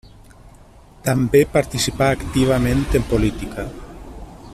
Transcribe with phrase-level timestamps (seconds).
[1.09, 3.67] També participà activament en política.